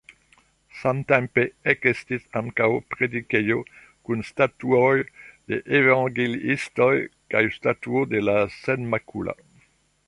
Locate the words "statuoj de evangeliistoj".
4.31-6.93